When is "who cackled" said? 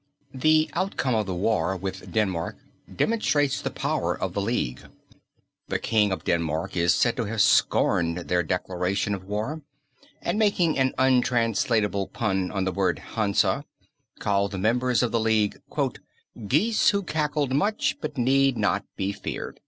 16.89-17.53